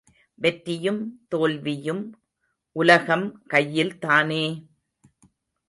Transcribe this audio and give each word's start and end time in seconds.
வெற்றியும் 0.39 1.01
தோல்வியும் 1.27 2.01
உலகம் 2.75 3.27
கையில்தானே! 3.49 4.43